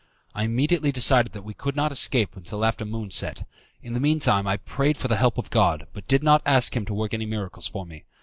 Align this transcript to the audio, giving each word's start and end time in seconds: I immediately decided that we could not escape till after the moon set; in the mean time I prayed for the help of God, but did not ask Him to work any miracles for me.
I 0.33 0.45
immediately 0.45 0.91
decided 0.91 1.31
that 1.33 1.43
we 1.43 1.53
could 1.53 1.75
not 1.75 1.91
escape 1.91 2.31
till 2.43 2.65
after 2.65 2.83
the 2.83 2.89
moon 2.89 3.11
set; 3.11 3.47
in 3.83 3.93
the 3.93 3.99
mean 3.99 4.19
time 4.19 4.47
I 4.47 4.57
prayed 4.57 4.97
for 4.97 5.07
the 5.07 5.15
help 5.15 5.37
of 5.37 5.51
God, 5.51 5.85
but 5.93 6.07
did 6.07 6.23
not 6.23 6.41
ask 6.43 6.75
Him 6.75 6.87
to 6.87 6.93
work 6.95 7.13
any 7.13 7.27
miracles 7.27 7.67
for 7.67 7.85
me. 7.85 8.05